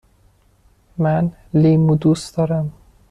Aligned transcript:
من 0.97 1.29
لیمو 1.53 1.95
دوست 1.95 2.37
دارم. 2.37 2.73